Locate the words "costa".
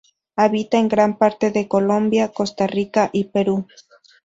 2.31-2.65